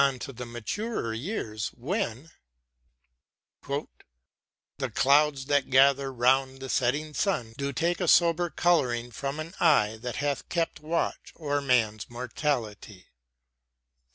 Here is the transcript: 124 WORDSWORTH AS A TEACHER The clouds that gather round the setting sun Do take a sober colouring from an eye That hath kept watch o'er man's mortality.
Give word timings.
124 0.01 1.13
WORDSWORTH 1.13 1.53
AS 1.53 1.73
A 1.79 2.25
TEACHER 3.61 3.85
The 4.79 4.89
clouds 4.89 5.45
that 5.45 5.69
gather 5.69 6.11
round 6.11 6.59
the 6.59 6.69
setting 6.69 7.13
sun 7.13 7.53
Do 7.55 7.71
take 7.71 8.01
a 8.01 8.07
sober 8.07 8.49
colouring 8.49 9.11
from 9.11 9.39
an 9.39 9.53
eye 9.59 9.99
That 10.01 10.15
hath 10.15 10.49
kept 10.49 10.79
watch 10.79 11.35
o'er 11.39 11.61
man's 11.61 12.09
mortality. 12.09 13.09